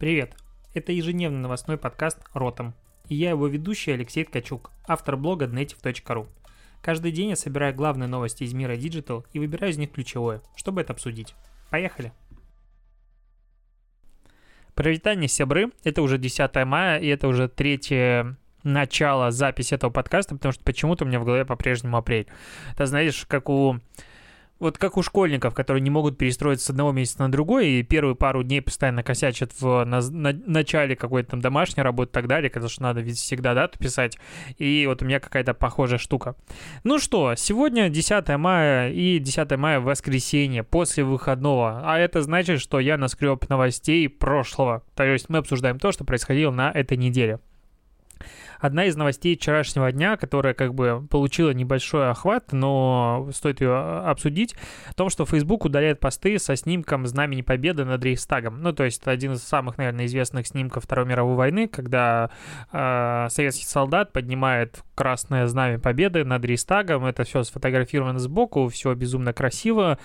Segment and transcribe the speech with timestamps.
[0.00, 0.34] Привет!
[0.72, 2.72] Это ежедневный новостной подкаст «Ротом».
[3.10, 6.26] И я его ведущий Алексей Ткачук, автор блога Dnetiv.ru.
[6.80, 10.80] Каждый день я собираю главные новости из мира Digital и выбираю из них ключевое, чтобы
[10.80, 11.34] это обсудить.
[11.68, 12.14] Поехали!
[14.74, 15.70] Привитание, сябры!
[15.84, 21.04] Это уже 10 мая, и это уже третье начало записи этого подкаста, потому что почему-то
[21.04, 22.26] у меня в голове по-прежнему апрель.
[22.72, 23.80] Это, знаешь, как у
[24.60, 28.14] вот как у школьников, которые не могут перестроиться с одного месяца на другой, и первые
[28.14, 32.50] пару дней постоянно косячат в на, на, начале какой-то там домашней работы и так далее,
[32.50, 34.18] потому что надо ведь всегда дату писать.
[34.58, 36.36] И вот у меня какая-то похожая штука.
[36.84, 41.80] Ну что, сегодня 10 мая и 10 мая воскресенье после выходного.
[41.84, 44.82] А это значит, что я наскреб новостей прошлого.
[44.94, 47.40] То есть мы обсуждаем то, что происходило на этой неделе.
[48.60, 54.54] Одна из новостей вчерашнего дня, которая как бы получила небольшой охват, но стоит ее обсудить,
[54.90, 58.62] в том, что Facebook удаляет посты со снимком Знамени Победы над Рейхстагом.
[58.62, 62.30] Ну, то есть это один из самых, наверное, известных снимков Второй мировой войны, когда
[62.72, 67.06] э, советский солдат поднимает красное знамя Победы над Рейхстагом.
[67.06, 69.98] Это все сфотографировано сбоку, все безумно красиво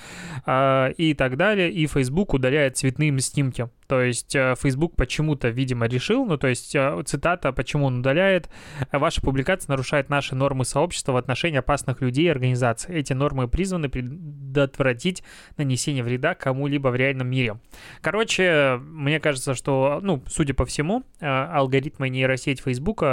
[0.46, 1.72] э, и так далее.
[1.72, 3.68] И Facebook удаляет цветные снимки.
[3.88, 8.50] То есть э, Facebook почему-то, видимо, решил, ну то есть э, цитата, почему он удаляет,
[8.92, 12.96] ваша публикация нарушает наши нормы сообщества в отношении опасных людей и организаций.
[12.96, 15.24] Эти нормы призваны предотвратить
[15.58, 17.60] нанесение вреда кому-либо в реальном мире.
[18.02, 23.04] Короче, мне кажется, что, ну, судя по всему, э, алгоритмы нейросеть Facebook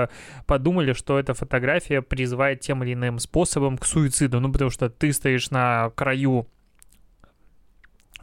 [0.46, 5.12] подумали, что эта фотография призывает тем или иным способом к суициду, ну потому что ты
[5.12, 6.46] стоишь на краю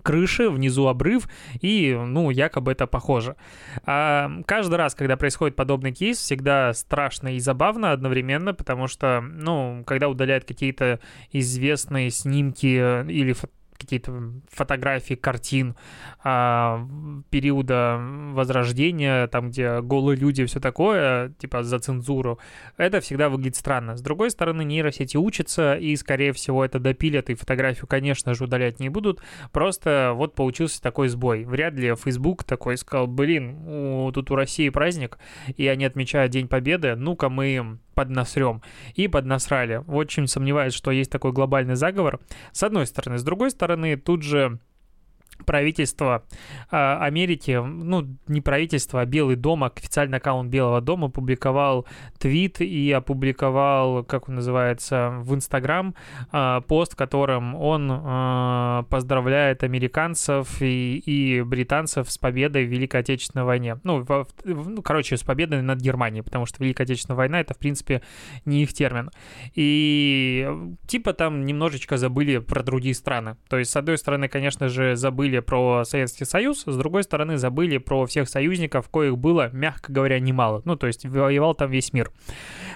[0.04, 1.30] крыши, внизу обрыв,
[1.62, 3.36] и, ну, якобы это похоже.
[3.86, 9.84] А каждый раз, когда происходит подобный кейс, всегда страшно и забавно одновременно, потому что, ну,
[9.86, 11.00] когда удаляют какие-то
[11.32, 13.36] известные снимки или
[13.80, 15.76] какие-то фотографии картин
[16.24, 16.86] а,
[17.30, 18.00] периода
[18.34, 22.40] Возрождения, там, где голые люди и все такое, типа за цензуру,
[22.78, 23.96] это всегда выглядит странно.
[23.96, 28.80] С другой стороны, нейросети учатся, и, скорее всего, это допилят, и фотографию, конечно же, удалять
[28.80, 29.22] не будут.
[29.52, 31.46] Просто вот получился такой сбой.
[31.46, 35.18] Вряд ли Facebook такой сказал, блин, у, тут у России праздник,
[35.56, 38.62] и они отмечают День Победы, ну-ка мы поднасрем.
[38.96, 39.84] И поднасрали.
[39.86, 42.22] Очень сомневаюсь, что есть такой глобальный заговор.
[42.54, 43.18] С одной стороны.
[43.18, 44.60] С другой стороны, тут же
[45.46, 46.24] правительство
[46.72, 51.86] э, Америки, ну, не правительство, а Белый дом, официальный аккаунт Белого дома публиковал
[52.18, 55.96] твит и опубликовал, как он называется, в Инстаграм
[56.32, 63.02] э, пост, в котором он э, поздравляет американцев и, и британцев с победой в Великой
[63.02, 63.80] Отечественной войне.
[63.84, 67.54] Ну, в, в, ну, короче, с победой над Германией, потому что Великая Отечественная война— это,
[67.54, 68.02] в принципе,
[68.46, 69.10] не их термин.
[69.56, 70.48] И
[70.88, 73.38] типа там немножечко забыли про другие страны.
[73.50, 77.38] То есть, с одной стороны, конечно же, забыли забыли про Советский Союз, с другой стороны
[77.38, 80.62] забыли про всех союзников, коих было, мягко говоря, немало.
[80.66, 82.12] Ну, то есть воевал там весь мир.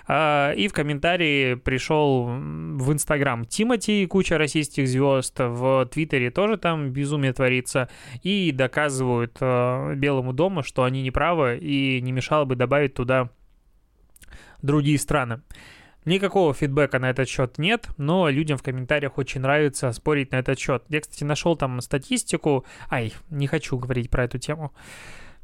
[0.08, 6.92] А, и в комментарии пришел в Инстаграм Тимати, куча российских звезд, в Твиттере тоже там
[6.92, 7.90] безумие творится,
[8.22, 13.30] и доказывают а, Белому дому, что они неправы, и не мешало бы добавить туда
[14.62, 15.42] другие страны.
[16.06, 20.60] Никакого фидбэка на этот счет нет, но людям в комментариях очень нравится спорить на этот
[20.60, 20.84] счет.
[20.90, 22.66] Я, кстати, нашел там статистику.
[22.90, 24.74] Ай, не хочу говорить про эту тему.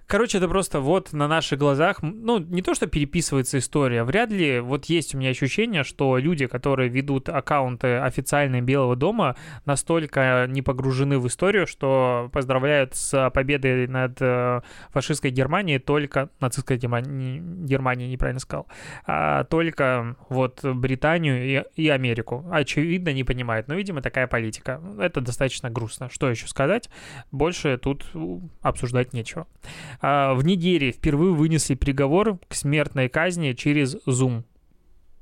[0.10, 4.60] Короче, это просто вот на наших глазах, ну, не то, что переписывается история, вряд ли,
[4.60, 10.64] вот есть у меня ощущение, что люди, которые ведут аккаунты официальные Белого дома, настолько не
[10.64, 18.08] погружены в историю, что поздравляют с победой над э, фашистской Германией только, нацистской Германией, Германии,
[18.08, 18.66] неправильно сказал,
[19.06, 22.48] а только вот Британию и, и Америку.
[22.50, 24.82] Очевидно, не понимают, но, видимо, такая политика.
[25.00, 26.10] Это достаточно грустно.
[26.10, 26.90] Что еще сказать?
[27.32, 28.08] Больше тут
[28.64, 29.46] обсуждать нечего.
[30.02, 34.44] А, в Нигерии впервые вынесли приговор к смертной казни через Zoom.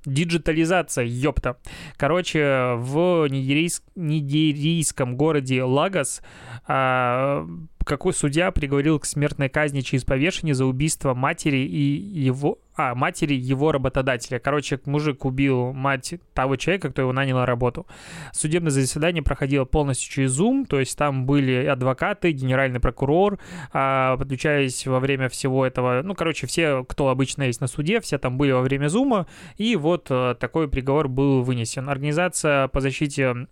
[0.06, 1.58] Диджитализация, ёпта.
[1.98, 3.84] Короче, в нигерийск...
[3.96, 6.22] нигерийском городе Лагос
[6.66, 7.46] а,
[7.88, 13.34] какой судья приговорил к смертной казни через повешение за убийство матери и его а, матери
[13.34, 14.38] его работодателя.
[14.38, 17.88] Короче, мужик убил мать того человека, кто его нанял на работу.
[18.34, 23.40] Судебное заседание проходило полностью через Zoom, то есть там были адвокаты, генеральный прокурор,
[23.74, 28.20] а, подключаясь во время всего этого, ну, короче, все, кто обычно есть на суде, все
[28.20, 29.26] там были во время Zoom,
[29.58, 31.90] и вот а, такой приговор был вынесен.
[31.90, 33.48] Организация по защите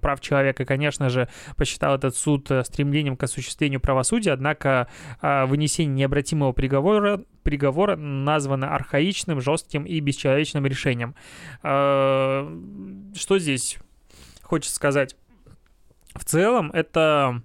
[0.00, 4.88] прав человека, конечно же, посчитала этот суд э, стремлением к осуществлению правосудия, однако
[5.20, 11.14] а, вынесение необратимого приговора приговора названо архаичным, жестким и бесчеловечным решением.
[11.62, 12.46] А,
[13.14, 13.78] что здесь
[14.42, 15.16] хочется сказать?
[16.14, 17.42] В целом, это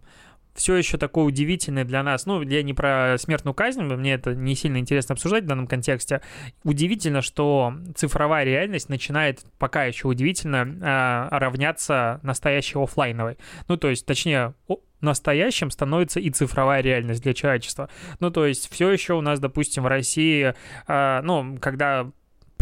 [0.54, 4.56] все еще такое удивительное для нас, ну, я не про смертную казнь, мне это не
[4.56, 6.22] сильно интересно обсуждать в данном контексте,
[6.64, 13.38] удивительно, что цифровая реальность начинает, пока еще удивительно, а, равняться настоящей офлайновой.
[13.68, 14.54] Ну, то есть, точнее,
[15.02, 17.90] настоящим становится и цифровая реальность для человечества.
[18.20, 20.54] Ну, то есть все еще у нас, допустим, в России,
[20.88, 22.10] э, ну, когда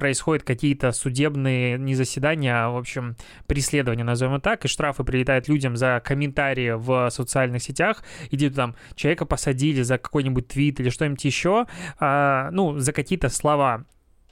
[0.02, 3.16] происходят какие-то судебные не заседания, а, в общем,
[3.46, 8.76] преследования, назовем это так, и штрафы прилетают людям за комментарии в социальных сетях, и там
[8.96, 11.68] человека посадили за какой-нибудь твит или что-нибудь еще,
[12.00, 13.86] а, ну, за какие-то слова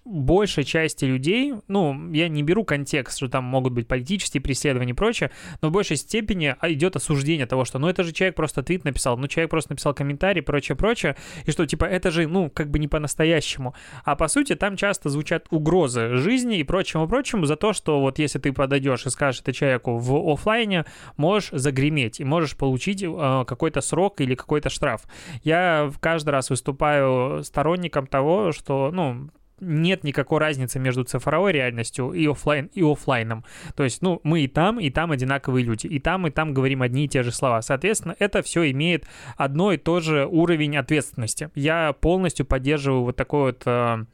[0.09, 4.95] большей части людей, ну, я не беру контекст, что там могут быть политические преследования и
[4.95, 8.63] прочее, но в большей степени а, идет осуждение того, что, ну, это же человек просто
[8.63, 11.15] твит написал, ну, человек просто написал комментарий, прочее, прочее,
[11.45, 13.75] и что, типа, это же, ну, как бы не по-настоящему.
[14.03, 18.19] А по сути, там часто звучат угрозы жизни и прочему, прочему за то, что вот
[18.19, 20.85] если ты подойдешь и скажешь это человеку в офлайне,
[21.17, 25.03] можешь загреметь и можешь получить э, какой-то срок или какой-то штраф.
[25.44, 29.29] Я каждый раз выступаю сторонником того, что, ну,
[29.61, 33.44] нет никакой разницы между цифровой реальностью и офлайн и офлайном.
[33.75, 36.81] То есть, ну, мы и там, и там одинаковые люди, и там, и там говорим
[36.81, 37.61] одни и те же слова.
[37.61, 39.06] Соответственно, это все имеет
[39.38, 41.50] одно и то же уровень ответственности.
[41.56, 44.06] Я полностью поддерживаю вот такой вот э,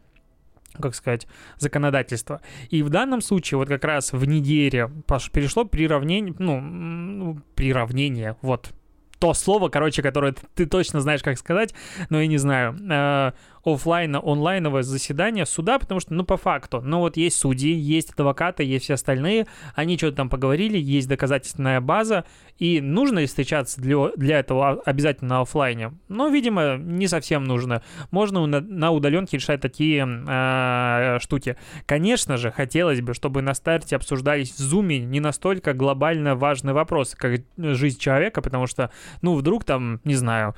[0.79, 1.27] как сказать,
[1.57, 2.41] законодательство.
[2.69, 4.89] И в данном случае вот как раз в Нигерии
[5.31, 8.71] перешло приравнение, ну, приравнение, вот,
[9.19, 11.73] то слово, короче, которое ты точно знаешь, как сказать,
[12.09, 12.77] но я не знаю.
[12.89, 13.31] Э,
[13.65, 18.63] офлайна, онлайновое заседание суда, потому что, ну, по факту, ну, вот есть судьи, есть адвокаты,
[18.63, 22.25] есть все остальные, они что-то там поговорили, есть доказательственная база,
[22.57, 25.93] и нужно ли встречаться для, для этого обязательно на офлайне?
[26.07, 27.81] Ну, видимо, не совсем нужно.
[28.11, 31.57] Можно на, на удаленке решать такие э, штуки.
[31.85, 37.17] Конечно же, хотелось бы, чтобы на старте обсуждались в зуме не настолько глобально важные вопросы,
[37.17, 38.91] как жизнь человека, потому что,
[39.21, 40.55] ну, вдруг там, не знаю,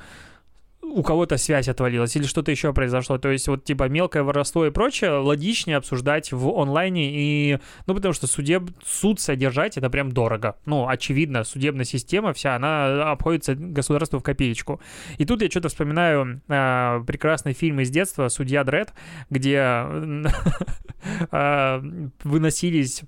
[0.94, 3.18] у кого-то связь отвалилась или что-то еще произошло.
[3.18, 7.60] То есть вот типа мелкое воровство и прочее логичнее обсуждать в онлайне и...
[7.86, 8.70] Ну, потому что судеб...
[8.86, 10.56] суд содержать это прям дорого.
[10.66, 14.82] Ну, очевидно, судебная система вся, она обходится государству в копеечку.
[15.18, 18.94] И тут я что-то вспоминаю э, прекрасный фильм из детства «Судья Дред»,
[19.30, 19.84] где
[21.32, 21.82] э,
[22.24, 23.04] выносились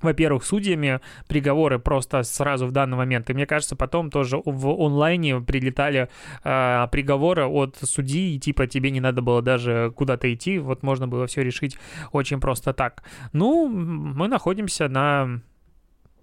[0.00, 3.30] во-первых, судьями приговоры просто сразу в данный момент.
[3.30, 6.08] И мне кажется, потом тоже в онлайне прилетали
[6.44, 11.08] э, приговоры от судьи, и типа тебе не надо было даже куда-то идти, вот можно
[11.08, 11.76] было все решить
[12.12, 13.02] очень просто так.
[13.32, 15.40] Ну, мы находимся на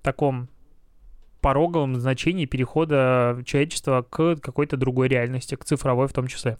[0.02, 0.50] таком
[1.42, 6.58] пороговом значении перехода человечества к какой-то другой реальности, к цифровой в том числе.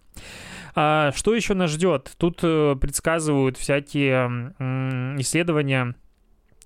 [0.76, 2.12] А, что еще нас ждет?
[2.18, 4.54] Тут э, предсказывают всякие
[5.18, 5.96] исследования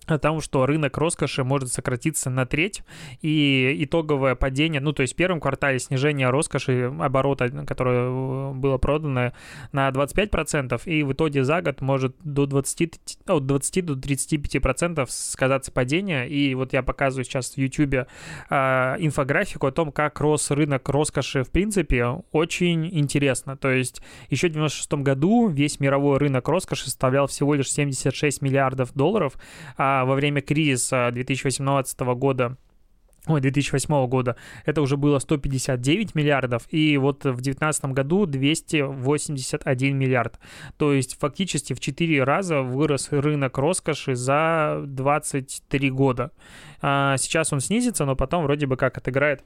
[0.06, 2.82] о том, что рынок роскоши может сократиться на треть,
[3.22, 8.78] и итоговое падение, ну, то есть в первом квартале снижение роскоши оборота, которое э, было
[8.78, 9.32] продано
[9.72, 15.72] на 25%, и в итоге за год может до 20, от 20 до 35% сказаться
[15.72, 18.06] падение, и вот я показываю сейчас в YouTube э,
[18.98, 24.52] инфографику о том, как рос рынок роскоши в принципе, очень интересно, то есть еще в
[24.52, 29.34] 96 году весь мировой рынок роскоши составлял всего лишь 76 миллиардов долларов,
[29.76, 32.56] а во время кризиса 2018 года
[33.26, 40.38] ой, 2008 года, это уже было 159 миллиардов, и вот в 2019 году 281 миллиард.
[40.78, 46.32] То есть фактически в 4 раза вырос рынок роскоши за 23 года.
[46.80, 49.44] А сейчас он снизится, но потом вроде бы как отыграет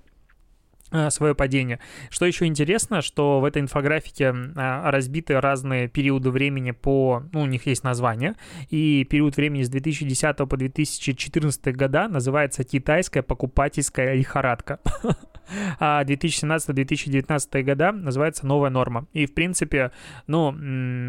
[1.11, 1.81] свое падение.
[2.11, 7.23] Что еще интересно, что в этой инфографике а, разбиты разные периоды времени по...
[7.33, 8.35] Ну, у них есть название,
[8.71, 14.81] и период времени с 2010 по 2014 года называется «Китайская покупательская лихорадка».
[15.79, 19.07] а 2017-2019 года называется «Новая норма».
[19.13, 19.91] И, в принципе,
[20.27, 20.55] ну,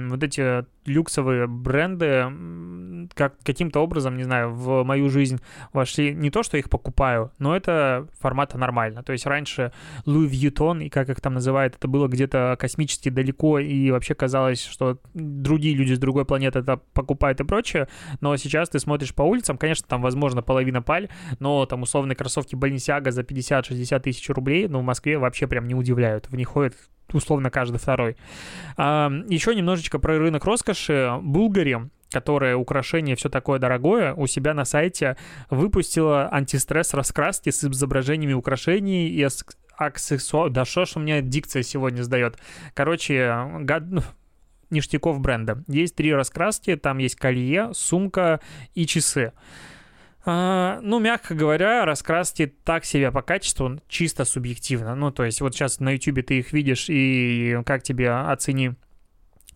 [0.09, 5.39] вот эти люксовые бренды как, каким-то образом, не знаю, в мою жизнь
[5.73, 6.13] вошли.
[6.13, 9.03] Не то, что их покупаю, но это формата нормально.
[9.03, 9.71] То есть раньше
[10.05, 14.63] Louis Vuitton, и как их там называют, это было где-то космически далеко, и вообще казалось,
[14.63, 17.87] что другие люди с другой планеты это покупают и прочее.
[18.21, 22.55] Но сейчас ты смотришь по улицам, конечно, там, возможно, половина паль, но там условные кроссовки
[22.55, 26.29] Balenciaga за 50-60 тысяч рублей, но в Москве вообще прям не удивляют.
[26.29, 26.75] В них ходит
[27.13, 28.17] условно каждый второй.
[28.77, 31.17] А, еще немножечко про рынок роскоши.
[31.22, 35.17] Булгари, которая украшение все такое дорогое, у себя на сайте
[35.50, 39.27] выпустила антистресс раскраски с изображениями украшений и
[39.77, 40.53] аксессуаров.
[40.53, 42.38] Да что ж у меня дикция сегодня сдает.
[42.74, 43.84] Короче, гад...
[43.89, 44.01] Ну,
[44.70, 45.63] ништяков бренда.
[45.67, 48.39] Есть три раскраски, там есть колье, сумка
[48.74, 49.32] и часы.
[50.27, 54.96] А, ну, мягко говоря, раскраски так себе по качеству, чисто субъективно.
[54.96, 58.74] Ну, то есть вот сейчас на YouTube ты их видишь, и как тебе оцени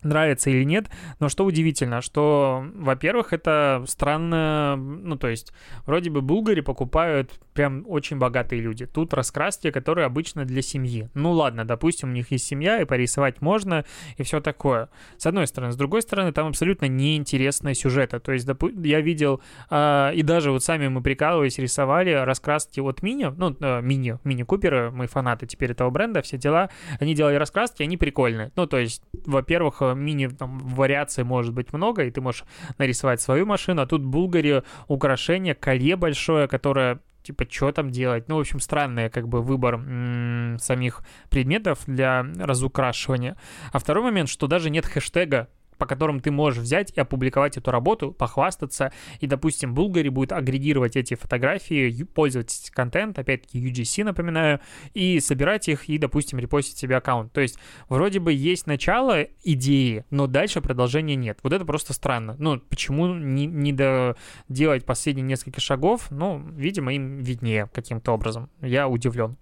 [0.02, 5.52] нравится или нет, но что удивительно, что, во-первых, это странно, ну, то есть,
[5.86, 8.86] вроде бы Булгари покупают прям очень богатые люди.
[8.86, 11.08] Тут раскраски, которые обычно для семьи.
[11.14, 13.84] Ну, ладно, допустим, у них есть семья, и порисовать можно,
[14.16, 14.88] и все такое.
[15.18, 15.72] С одной стороны.
[15.72, 18.18] С другой стороны, там абсолютно неинтересные сюжеты.
[18.18, 23.02] То есть, допу- я видел, э, и даже вот сами мы прикалываясь, рисовали раскраски от
[23.02, 27.34] Мини, ну, э, Мини, Мини Купера, мы фанаты теперь этого бренда, все дела, они делали
[27.34, 28.52] раскраски, они прикольные.
[28.56, 32.44] Ну, то есть, во-первых, мини там, вариаций может быть много, и ты можешь
[32.78, 38.28] нарисовать свою машину, а тут Булгари украшение, колье большое, которое типа, что там делать?
[38.28, 43.36] Ну, в общем, странный, как бы, выбор м- самих предметов для разукрашивания.
[43.72, 45.48] А второй момент, что даже нет хэштега
[45.80, 50.94] по которым ты можешь взять и опубликовать эту работу, похвастаться, и, допустим, Булгари будет агрегировать
[50.94, 54.60] эти фотографии, пользовательский контент, опять-таки UGC, напоминаю,
[54.92, 57.32] и собирать их и, допустим, репостить себе аккаунт.
[57.32, 57.58] То есть
[57.88, 61.38] вроде бы есть начало идеи, но дальше продолжения нет.
[61.42, 62.36] Вот это просто странно.
[62.38, 66.10] Ну, почему не, не доделать последние несколько шагов?
[66.10, 68.50] Ну, видимо, им виднее каким-то образом.
[68.60, 69.36] Я удивлен.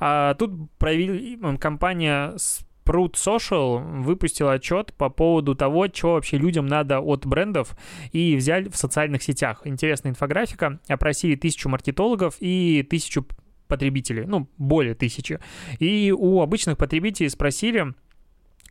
[0.00, 2.34] А, тут проявили компания
[2.86, 7.76] с Prud Social выпустил отчет по поводу того, что вообще людям надо от брендов,
[8.12, 9.62] и взяли в социальных сетях.
[9.64, 10.80] Интересная инфографика.
[10.88, 13.26] Опросили тысячу маркетологов и тысячу
[13.68, 15.40] потребителей, ну, более тысячи.
[15.78, 17.94] И у обычных потребителей спросили,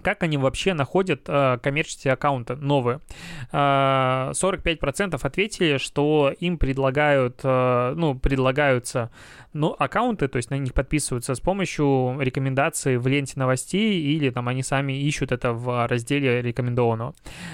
[0.01, 2.99] как они вообще находят э, коммерческие аккаунты новые.
[3.51, 9.11] Э, 45% ответили, что им предлагают, э, ну, предлагаются
[9.53, 14.49] ну, аккаунты, то есть на них подписываются с помощью рекомендаций в ленте новостей или там
[14.49, 17.13] они сами ищут это в разделе рекомендованного.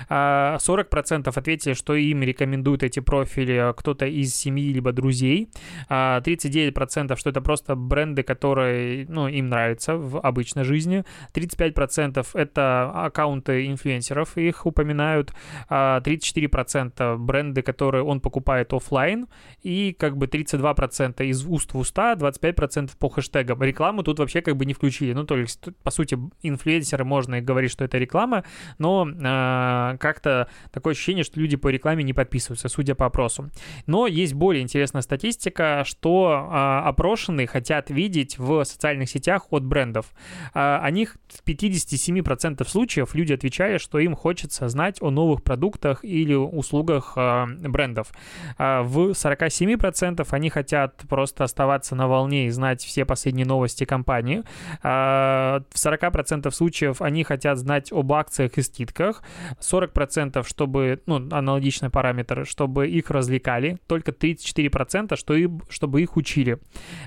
[0.09, 5.49] 40% ответили, что им рекомендуют эти профили кто-то из семьи либо друзей.
[5.89, 11.03] 39% что это просто бренды, которые, ну, им нравятся в обычной жизни.
[11.33, 15.33] 35% это аккаунты инфлюенсеров, их упоминают.
[15.69, 19.27] 34% бренды, которые он покупает офлайн.
[19.61, 23.61] И как бы 32% из уст в уст 100, 25% по хэштегам.
[23.61, 25.13] Рекламу тут вообще как бы не включили.
[25.13, 28.43] Ну, то есть, по сути, инфлюенсеры можно и говорить, что это реклама,
[28.77, 33.49] но э, как-то такое ощущение, что люди по рекламе не подписываются, судя по опросу.
[33.87, 40.13] Но есть более интересная статистика, что э, опрошенные хотят видеть в социальных сетях от брендов.
[40.53, 42.20] Э, о них в 57%
[42.67, 48.11] случаев люди отвечали, что им хочется знать о новых продуктах или услугах э, брендов.
[48.57, 54.43] Э, в 47% они хотят просто оставаться на волне и знать все последние новости компании.
[54.83, 59.23] А, в 40% случаев они хотят знать об акциях и скидках.
[59.59, 63.77] 40% чтобы, ну, аналогичный параметр, чтобы их развлекали.
[63.87, 66.59] Только 34% что и, чтобы их учили.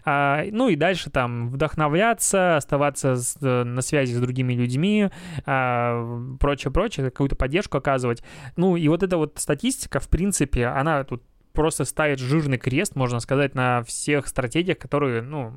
[0.05, 5.04] А, ну и дальше там вдохновляться, оставаться на связи с другими людьми,
[5.47, 8.23] а, прочее, прочее, какую-то поддержку оказывать.
[8.57, 13.21] Ну и вот эта вот статистика, в принципе, она тут просто ставит жирный крест, можно
[13.21, 15.53] сказать, на всех стратегиях, которые, ну,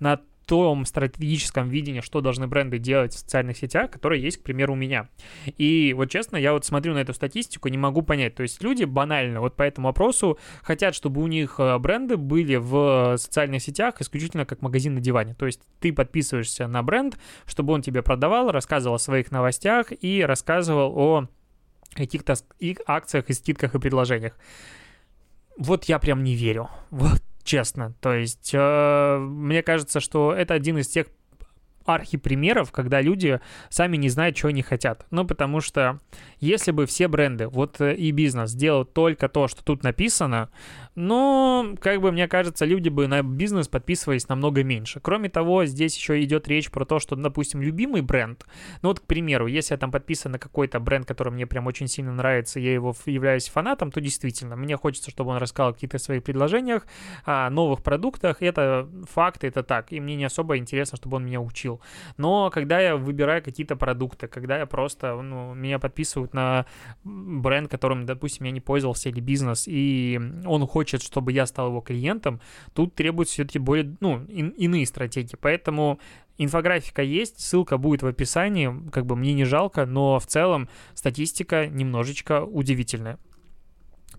[0.00, 4.74] на том стратегическом видении, что должны бренды делать в социальных сетях, которые есть, к примеру,
[4.74, 5.08] у меня.
[5.58, 8.34] И вот честно, я вот смотрю на эту статистику, не могу понять.
[8.34, 12.56] То есть люди банально вот по этому вопросу хотят, чтобы у них э, бренды были
[12.56, 15.34] в социальных сетях исключительно как магазин на диване.
[15.34, 20.22] То есть ты подписываешься на бренд, чтобы он тебе продавал, рассказывал о своих новостях и
[20.22, 21.28] рассказывал о
[21.94, 22.34] каких-то
[22.86, 24.34] акциях и скидках и предложениях
[25.56, 26.68] вот я прям не верю.
[26.90, 27.94] Вот честно.
[28.00, 31.06] То есть, э, мне кажется, что это один из тех
[31.84, 35.06] архипримеров, когда люди сами не знают, чего они хотят.
[35.10, 36.00] Ну, потому что
[36.40, 40.50] если бы все бренды, вот э, и бизнес делал только то, что тут написано,
[40.94, 45.00] ну, как бы, мне кажется, люди бы на бизнес подписывались намного меньше.
[45.00, 48.46] Кроме того, здесь еще идет речь про то, что, допустим, любимый бренд,
[48.82, 51.88] ну вот, к примеру, если я там подписан на какой-то бренд, который мне прям очень
[51.88, 55.98] сильно нравится, я его являюсь фанатом, то действительно, мне хочется, чтобы он рассказал о каких-то
[55.98, 56.86] своих предложениях,
[57.24, 61.40] о новых продуктах, это факт, это так, и мне не особо интересно, чтобы он меня
[61.40, 61.73] учил.
[62.16, 66.66] Но когда я выбираю какие-то продукты, когда я просто, ну, меня подписывают на
[67.04, 71.80] бренд, которым, допустим, я не пользовался или бизнес, и он хочет, чтобы я стал его
[71.80, 72.40] клиентом,
[72.72, 75.36] тут требуются все-таки более, ну, ин- иные стратегии.
[75.40, 75.98] Поэтому
[76.36, 81.68] Инфографика есть, ссылка будет в описании, как бы мне не жалко, но в целом статистика
[81.68, 83.18] немножечко удивительная.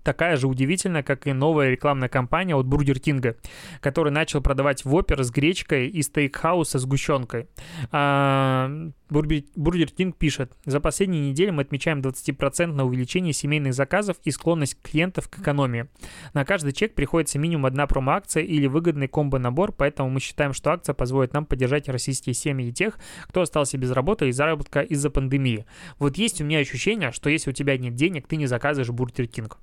[0.05, 3.35] Такая же удивительная, как и новая рекламная кампания от Бургер Кинга,
[3.81, 7.47] который начал продавать воппер с гречкой и стейкхаус со сгущенкой.
[7.91, 8.71] А,
[9.09, 15.27] Бургер Кинг пишет, за последние недели мы отмечаем 20% увеличение семейных заказов и склонность клиентов
[15.27, 15.87] к экономии.
[16.33, 20.93] На каждый чек приходится минимум одна промо-акция или выгодный комбо-набор, поэтому мы считаем, что акция
[20.93, 25.65] позволит нам поддержать российские семьи и тех, кто остался без работы и заработка из-за пандемии.
[25.97, 29.27] Вот есть у меня ощущение, что если у тебя нет денег, ты не заказываешь Бургер
[29.27, 29.57] Кинг.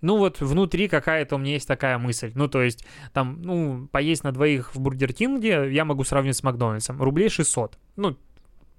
[0.00, 2.32] Ну вот внутри какая-то у меня есть такая мысль.
[2.34, 6.42] Ну то есть там, ну, поесть на двоих в Бургер Кинге я могу сравнить с
[6.42, 7.02] Макдональдсом.
[7.02, 7.78] Рублей 600.
[7.96, 8.16] Ну,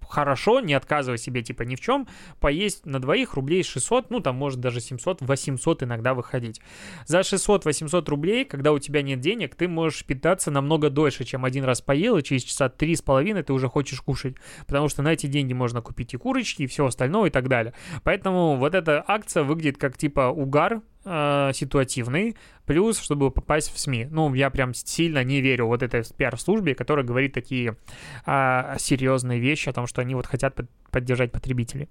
[0.08, 2.08] хорошо, не отказывай себе типа ни в чем,
[2.40, 6.62] поесть на двоих рублей 600, ну там может даже 700, 800 иногда выходить.
[7.06, 11.64] За 600-800 рублей, когда у тебя нет денег, ты можешь питаться намного дольше, чем один
[11.64, 15.14] раз поел, и через часа три с половиной ты уже хочешь кушать, потому что на
[15.14, 17.74] эти деньги можно купить и курочки, и все остальное и так далее.
[18.04, 22.36] Поэтому вот эта акция выглядит как типа угар, э, ситуативный,
[22.66, 24.08] плюс, чтобы попасть в СМИ.
[24.12, 27.78] Ну, я прям сильно не верю вот этой пиар-службе, которая говорит такие
[28.26, 31.88] э, серьезные вещи о том, что они вот хотят под, поддержать потребителей.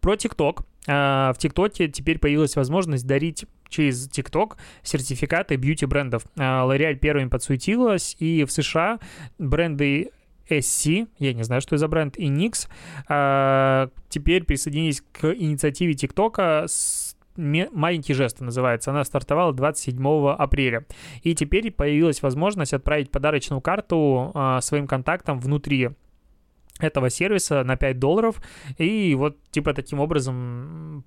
[0.00, 0.62] Про ТикТок.
[0.86, 6.22] В ТикТоке теперь появилась возможность дарить через ТикТок сертификаты бьюти-брендов.
[6.36, 9.00] L'Oreal первыми подсуетилась, и в США
[9.38, 10.10] бренды
[10.48, 16.66] SC, я не знаю, что это за бренд, и NYX, теперь присоединились к инициативе ТикТока
[16.68, 17.05] с
[17.36, 18.90] маленький жест называется.
[18.90, 20.86] Она стартовала 27 апреля.
[21.22, 25.90] И теперь появилась возможность отправить подарочную карту а, своим контактам внутри
[26.78, 28.42] этого сервиса на 5 долларов.
[28.78, 31.04] И вот типа таким образом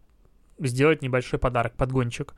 [0.59, 2.35] сделать небольшой подарок, подгончик.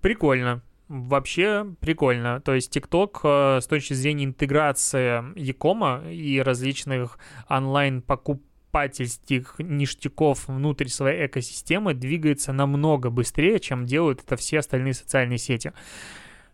[0.00, 0.62] Прикольно.
[0.88, 2.40] Вообще прикольно.
[2.40, 7.18] То есть TikTok а, с точки зрения интеграции Якома и различных
[7.48, 15.38] онлайн-покуп покупательских ништяков внутрь своей экосистемы двигается намного быстрее, чем делают это все остальные социальные
[15.38, 15.72] сети.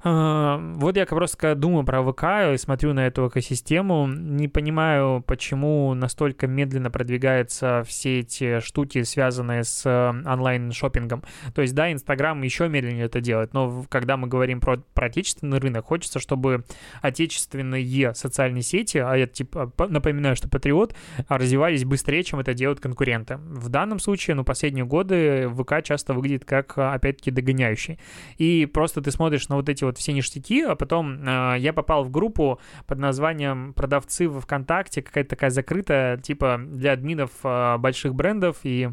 [0.06, 5.94] А, вот я просто думаю про ВК и смотрю на эту экосистему, не понимаю, почему
[5.94, 11.23] настолько медленно продвигаются все эти штуки, связанные с э, онлайн-шоппингом.
[11.54, 15.58] То есть, да, Инстаграм еще медленнее это делает, но когда мы говорим про, про отечественный
[15.58, 16.64] рынок, хочется, чтобы
[17.00, 20.94] отечественные социальные сети, а я типа напоминаю, что Патриот,
[21.28, 23.38] развивались быстрее, чем это делают конкуренты.
[23.38, 27.99] В данном случае, ну, последние годы ВК часто выглядит как, опять-таки, догоняющий.
[28.36, 31.73] И просто ты смотришь на вот эти вот вот все ништяки, а потом э, я
[31.73, 37.76] попал в группу под названием «Продавцы в ВКонтакте», какая-то такая закрытая, типа для админов э,
[37.78, 38.91] больших брендов, и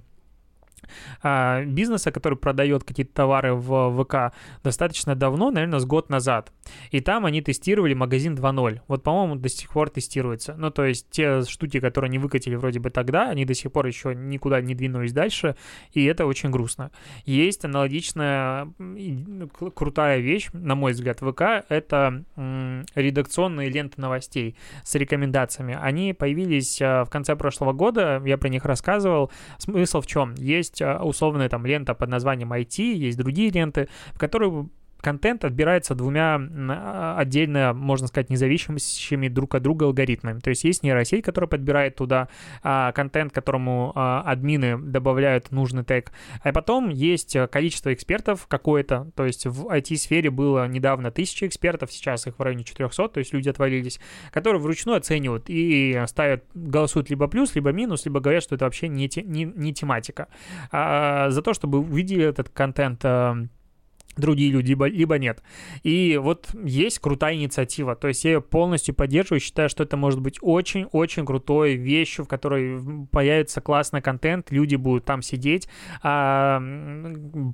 [1.23, 6.51] бизнеса, который продает какие-то товары в ВК достаточно давно, наверное, с год назад.
[6.91, 8.81] И там они тестировали магазин 2.0.
[8.87, 10.55] Вот, по-моему, до сих пор тестируется.
[10.57, 13.85] Ну, то есть те штуки, которые они выкатили вроде бы тогда, они до сих пор
[13.85, 15.55] еще никуда не двинулись дальше,
[15.93, 16.91] и это очень грустно.
[17.25, 18.71] Есть аналогичная
[19.75, 22.23] крутая вещь, на мой взгляд, ВК, это
[22.95, 25.77] редакционные ленты новостей с рекомендациями.
[25.79, 29.31] Они появились а, в конце прошлого года, я про них рассказывал.
[29.57, 30.33] Смысл в чем?
[30.35, 34.69] Есть есть а, условная там лента под названием IT, есть другие ленты, в которые
[35.01, 40.39] контент отбирается двумя а, отдельно, можно сказать, независимыми друг от друга алгоритмами.
[40.39, 42.29] То есть есть нейросеть, которая подбирает туда
[42.63, 46.11] а, контент, которому а, админы добавляют нужный тег.
[46.43, 49.11] А потом есть количество экспертов какое-то.
[49.15, 53.33] То есть в IT-сфере было недавно 1000 экспертов, сейчас их в районе 400, то есть
[53.33, 53.99] люди отвалились,
[54.31, 58.87] которые вручную оценивают и ставят, голосуют либо плюс, либо минус, либо говорят, что это вообще
[58.87, 60.27] не, не, не тематика.
[60.71, 63.37] А, за то, чтобы увидели этот контент а,
[64.17, 65.41] другие люди, либо, либо нет.
[65.83, 70.19] И вот есть крутая инициатива, то есть я ее полностью поддерживаю, считаю, что это может
[70.21, 75.67] быть очень-очень крутой вещью, в которой появится классный контент, люди будут там сидеть,
[76.03, 76.61] а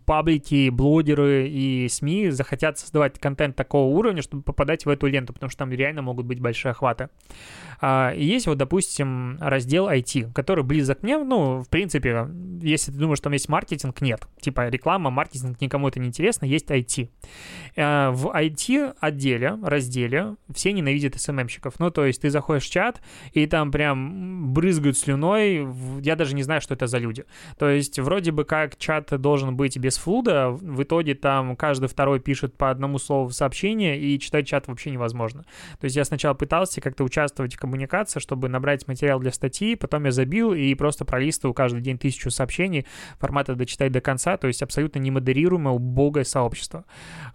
[0.05, 5.49] паблики, блогеры и СМИ захотят создавать контент такого уровня, чтобы попадать в эту ленту, потому
[5.49, 7.09] что там реально могут быть большие охваты.
[7.79, 12.27] А, есть вот, допустим, раздел IT, который близок мне, ну, в принципе,
[12.61, 14.27] если ты думаешь, что там есть маркетинг, нет.
[14.39, 17.09] Типа реклама, маркетинг, никому это не интересно, есть IT.
[17.75, 21.79] Э, в IT-отделе, разделе все ненавидят СММщиков.
[21.79, 23.01] Ну, то есть ты заходишь в чат,
[23.33, 25.67] и там прям брызгают слюной.
[26.01, 27.25] Я даже не знаю, что это за люди.
[27.59, 32.19] То есть вроде бы как чат должен быть без флуда, в итоге там каждый второй
[32.19, 35.43] пишет по одному слову в сообщение, и читать чат вообще невозможно.
[35.79, 40.05] То есть я сначала пытался как-то участвовать в коммуникации, чтобы набрать материал для статьи, потом
[40.05, 42.85] я забил и просто пролистываю каждый день тысячу сообщений,
[43.19, 46.85] формата дочитать до конца, то есть абсолютно немодерируемое, убогое сообщество.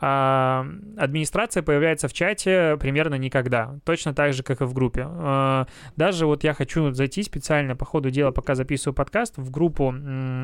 [0.00, 0.64] А,
[0.96, 5.06] администрация появляется в чате примерно никогда, точно так же, как и в группе.
[5.08, 9.90] А, даже вот я хочу зайти специально по ходу дела, пока записываю подкаст, в группу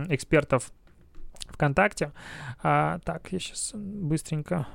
[0.09, 0.73] экспертов
[1.51, 2.11] ВКонтакте.
[2.63, 4.67] А, так, я сейчас быстренько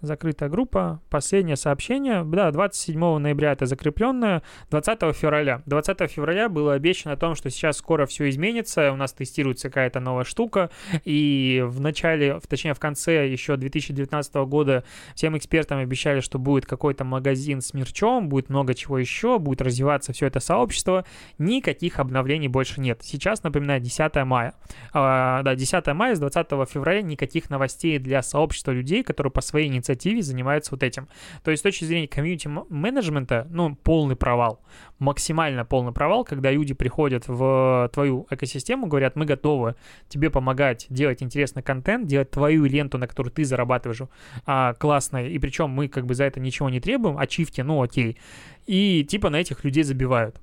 [0.00, 1.00] закрытая группа.
[1.10, 2.24] Последнее сообщение.
[2.24, 4.42] Да, 27 ноября это закрепленное.
[4.70, 5.62] 20 февраля.
[5.66, 8.92] 20 февраля было обещано о том, что сейчас скоро все изменится.
[8.92, 10.70] У нас тестируется какая-то новая штука.
[11.04, 14.84] И в начале, точнее в конце еще 2019 года
[15.14, 20.12] всем экспертам обещали, что будет какой-то магазин с мерчом, будет много чего еще, будет развиваться
[20.12, 21.04] все это сообщество.
[21.38, 23.00] Никаких обновлений больше нет.
[23.02, 24.54] Сейчас, напоминаю, 10 мая.
[24.92, 29.68] А, да, 10 мая с 20 февраля никаких новостей для сообщества людей, которые по своей
[29.68, 31.08] инициативе инициативе занимаются вот этим.
[31.44, 34.60] То есть с точки зрения комьюнити-менеджмента, ну, полный провал.
[34.98, 39.74] Максимально полный провал, когда люди приходят в твою экосистему, говорят, мы готовы
[40.08, 44.08] тебе помогать делать интересный контент, делать твою ленту, на которую ты зарабатываешь,
[44.46, 48.18] а, классная, и причем мы как бы за это ничего не требуем, ачивки, ну окей.
[48.66, 50.40] И типа на этих людей забивают.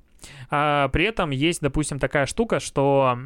[0.49, 3.17] А, при этом есть, допустим, такая штука, что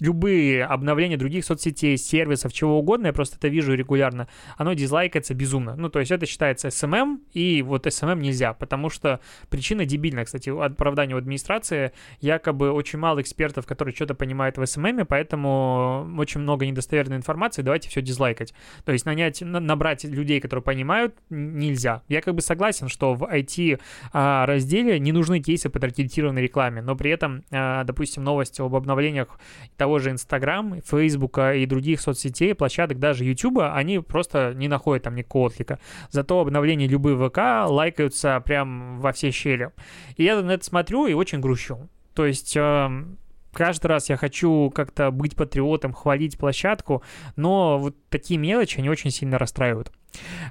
[0.00, 5.76] любые обновления других соцсетей, сервисов, чего угодно, я просто это вижу регулярно, оно дизлайкается безумно.
[5.76, 10.50] Ну, то есть это считается SMM, и вот SMM нельзя, потому что причина дебильная, кстати,
[10.50, 16.66] оправдание у администрации, якобы очень мало экспертов, которые что-то понимают в SMM, поэтому очень много
[16.66, 18.54] недостоверной информации, давайте все дизлайкать.
[18.84, 22.02] То есть нанять, набрать людей, которые понимают, нельзя.
[22.08, 23.80] Я как бы согласен, что в IT
[24.12, 29.28] а, не нужны кейсы по таргетированной рекламе, но при этом, а, допустим, новости об обновлениях
[29.76, 35.14] того же Инстаграм, Фейсбука и других соцсетей, площадок, даже Ютуба, они просто не находят там
[35.14, 35.78] никакого отклика.
[36.10, 39.70] Зато обновления любые ВК лайкаются прям во все щели.
[40.16, 41.88] И я на это смотрю и очень грущу.
[42.14, 43.04] То есть э,
[43.52, 47.02] каждый раз я хочу как-то быть патриотом, хвалить площадку,
[47.36, 49.92] но вот такие мелочи, они очень сильно расстраивают.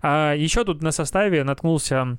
[0.02, 2.18] А, еще тут на составе наткнулся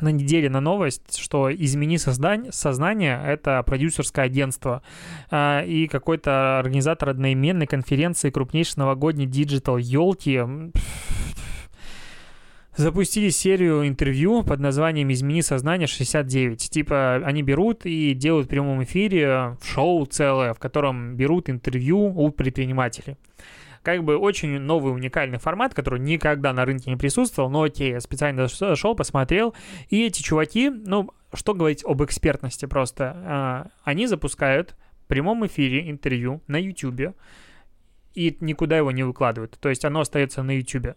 [0.00, 4.82] на неделе на новость, что «Измени создание, сознание»— это продюсерское агентство
[5.30, 10.42] э, и какой-то организатор одноименной конференции крупнейшей новогодней digital елки
[12.76, 16.56] запустили серию интервью под названием «Измени сознание 69».
[16.56, 22.30] Типа они берут и делают в прямом эфире шоу целое, в котором берут интервью у
[22.30, 23.16] предпринимателей
[23.86, 28.00] как бы очень новый уникальный формат, который никогда на рынке не присутствовал, но окей, я
[28.00, 29.54] специально зашел, посмотрел,
[29.90, 35.88] и эти чуваки, ну, что говорить об экспертности просто, а, они запускают в прямом эфире
[35.88, 37.14] интервью на YouTube,
[38.14, 40.96] и никуда его не выкладывают, то есть оно остается на YouTube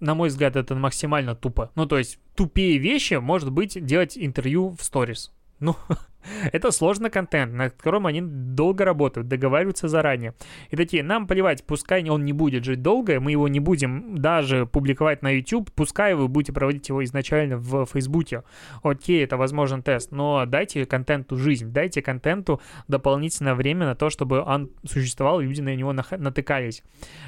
[0.00, 1.70] на мой взгляд, это максимально тупо.
[1.74, 5.30] Ну, то есть, тупее вещи, может быть, делать интервью в сторис.
[5.58, 5.76] Ну,
[6.52, 10.34] Это сложный контент, над которым они долго работают, договариваются заранее.
[10.70, 14.66] И такие, нам плевать, пускай он не будет жить долго, мы его не будем даже
[14.66, 18.42] публиковать на YouTube, пускай вы будете проводить его изначально в Фейсбуке.
[18.82, 24.40] Окей, это возможен тест, но дайте контенту жизнь, дайте контенту дополнительное время на то, чтобы
[24.40, 26.82] он существовал, и люди на него натыкались.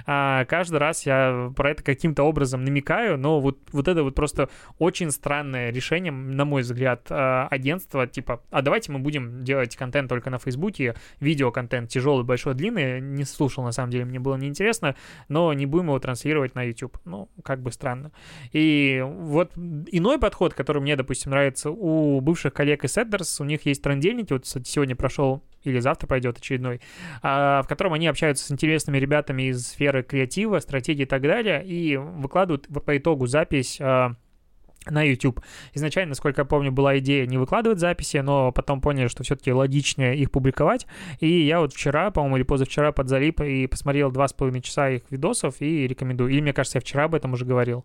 [0.06, 4.48] А каждый раз я про это каким-то образом намекаю, но вот, вот это вот просто
[4.78, 9.76] очень странное решение, на мой взгляд, а, агентства, типа, а давайте давайте мы будем делать
[9.76, 14.36] контент только на Фейсбуке, видеоконтент тяжелый, большой, длинный, не слушал, на самом деле, мне было
[14.36, 14.96] неинтересно,
[15.28, 16.98] но не будем его транслировать на YouTube.
[17.04, 18.10] Ну, как бы странно.
[18.52, 23.66] И вот иной подход, который мне, допустим, нравится у бывших коллег из Эддерс, у них
[23.66, 26.80] есть трендельники, вот, кстати, сегодня прошел или завтра пойдет очередной,
[27.22, 31.64] а, в котором они общаются с интересными ребятами из сферы креатива, стратегии и так далее,
[31.64, 34.16] и выкладывают по итогу запись а,
[34.90, 35.40] на YouTube.
[35.74, 40.16] Изначально, насколько я помню, была идея не выкладывать записи, но потом поняли, что все-таки логичнее
[40.16, 40.86] их публиковать.
[41.20, 45.02] И я вот вчера, по-моему, или позавчера подзалип и посмотрел два с половиной часа их
[45.10, 46.30] видосов и рекомендую.
[46.30, 47.84] Или, мне кажется, я вчера об этом уже говорил.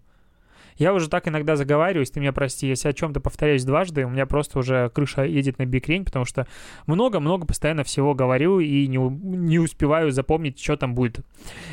[0.78, 4.26] Я уже так иногда заговариваюсь, ты меня прости, если о чем-то повторяюсь дважды, у меня
[4.26, 6.48] просто уже крыша едет на бикрень, потому что
[6.86, 11.20] много-много постоянно всего говорю и не, не успеваю запомнить, что там будет.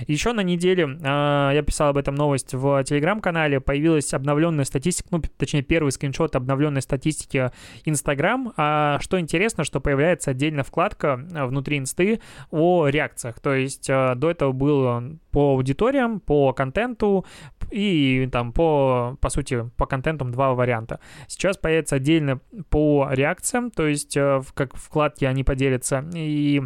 [0.07, 5.23] Еще на неделе э, я писал об этом новость в телеграм-канале, появилась обновленная статистика, ну,
[5.37, 7.51] точнее, первый скриншот обновленной статистики
[7.85, 8.53] Инстаграм.
[8.57, 13.41] А что интересно, что появляется отдельная вкладка внутри инсты о реакциях.
[13.41, 17.27] То есть э, до этого было по аудиториям, по контенту
[17.71, 21.01] и там по, по сути, по контентам два варианта.
[21.27, 26.63] Сейчас появится отдельно по реакциям, то есть э, как вкладки они поделятся, и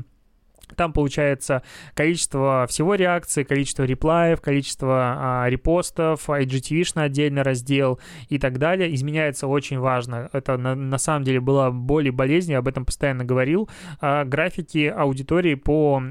[0.77, 1.63] там получается
[1.95, 8.95] количество всего реакций, количество реплаев, количество а, репостов, IGTV на отдельный раздел и так далее.
[8.95, 10.29] Изменяется очень важно.
[10.33, 13.69] Это на, на самом деле была более болезнь, я об этом постоянно говорил.
[14.01, 16.03] А, графики аудитории по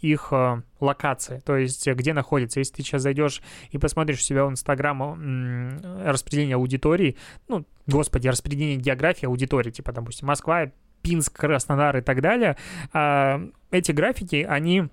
[0.00, 2.60] их а, локации, то есть где находится.
[2.60, 7.16] Если ты сейчас зайдешь и посмотришь у себя в Инстаграм распределение аудитории,
[7.48, 10.70] ну, господи, распределение географии аудитории, типа, допустим, Москва,
[11.04, 12.56] Пинск, Краснодар и так далее,
[12.92, 13.40] а,
[13.70, 14.88] эти графики, они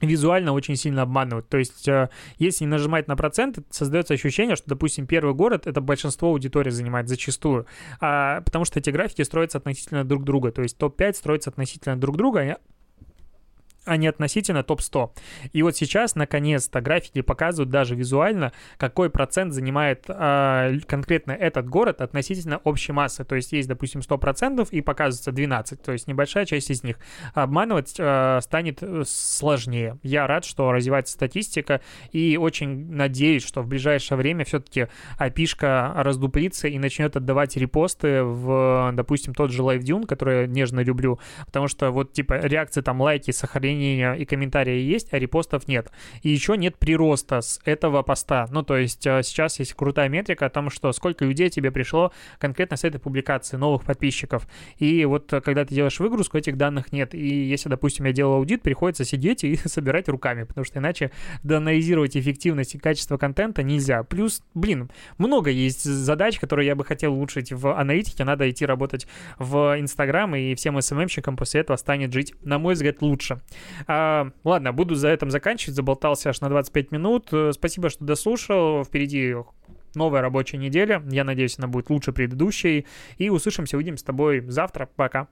[0.00, 1.48] визуально очень сильно обманывают.
[1.48, 6.28] То есть, э, если нажимать на проценты, создается ощущение, что, допустим, первый город это большинство
[6.28, 7.66] аудитории занимает зачастую,
[8.00, 10.52] а, потому что эти графики строятся относительно друг друга.
[10.52, 12.58] То есть топ-5 строится относительно друг друга,
[13.84, 15.10] а а не относительно топ-100.
[15.52, 22.00] И вот сейчас, наконец-то, графики показывают даже визуально, какой процент занимает э, конкретно этот город
[22.00, 23.24] относительно общей массы.
[23.24, 26.98] То есть есть, допустим, 100% и показывается 12, то есть небольшая часть из них.
[27.34, 29.98] Обманывать э, станет сложнее.
[30.02, 31.80] Я рад, что развивается статистика
[32.12, 38.92] и очень надеюсь, что в ближайшее время все-таки опишка раздуплится и начнет отдавать репосты в,
[38.92, 43.00] допустим, тот же Live Dune, который я нежно люблю, потому что вот типа реакции там
[43.00, 45.90] лайки, сохранение мнения и комментарии есть, а репостов нет.
[46.22, 48.46] И еще нет прироста с этого поста.
[48.50, 52.12] Ну, то есть э, сейчас есть крутая метрика о том, что сколько людей тебе пришло
[52.38, 54.46] конкретно с этой публикации, новых подписчиков.
[54.78, 57.14] И вот э, когда ты делаешь выгрузку, этих данных нет.
[57.14, 61.10] И если, допустим, я делал аудит, приходится сидеть и собирать руками, потому что иначе
[61.42, 64.02] доанализировать эффективность и качество контента нельзя.
[64.02, 68.24] Плюс, блин, много есть задач, которые я бы хотел улучшить в аналитике.
[68.24, 69.06] Надо идти работать
[69.38, 73.40] в Инстаграм, и всем СММщикам после этого станет жить, на мой взгляд, лучше.
[73.86, 75.76] А, ладно, буду за этим заканчивать.
[75.76, 77.28] Заболтался аж на 25 минут.
[77.32, 78.84] Э, спасибо, что дослушал.
[78.84, 79.34] Впереди
[79.94, 81.02] новая рабочая неделя.
[81.10, 82.86] Я надеюсь, она будет лучше предыдущей.
[83.16, 84.88] И услышимся, увидимся с тобой завтра.
[84.96, 85.28] Пока.